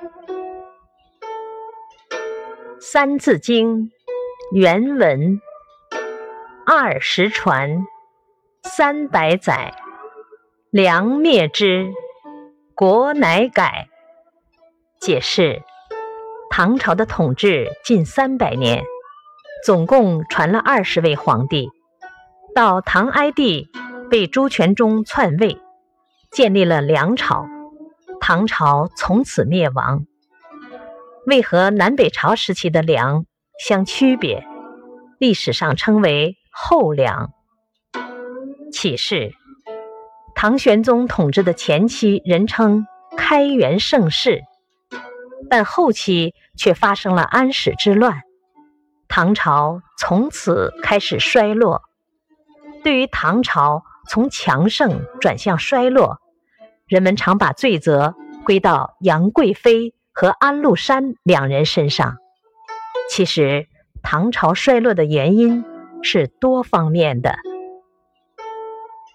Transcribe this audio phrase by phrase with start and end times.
[2.80, 3.88] 《三字经》
[4.50, 5.38] 原文：
[6.64, 7.84] 二十传，
[8.62, 9.74] 三百载，
[10.70, 11.92] 梁灭之，
[12.74, 13.90] 国乃改。
[14.98, 15.60] 解释：
[16.48, 18.82] 唐朝的统治近三百年，
[19.66, 21.68] 总共传了二十位皇帝。
[22.54, 23.68] 到唐哀帝
[24.08, 25.60] 被朱全忠篡位，
[26.30, 27.46] 建立了梁朝，
[28.32, 30.06] 唐朝从此灭亡。
[31.26, 33.26] 为何南北朝时期的梁
[33.58, 34.46] 相区别？
[35.18, 37.32] 历史上称为后梁。
[38.72, 39.32] 启示：
[40.36, 42.86] 唐玄宗统治的前期人称
[43.16, 44.42] 开元盛世，
[45.48, 48.20] 但后期却发生了安史之乱，
[49.08, 51.82] 唐朝从此开始衰落。
[52.84, 56.20] 对于唐朝从强盛转向衰落，
[56.90, 59.94] 人们常把罪责归到杨贵妃。
[60.12, 62.18] 和安禄山两人身上，
[63.08, 63.68] 其实
[64.02, 65.64] 唐朝衰落的原因
[66.02, 67.36] 是多方面的。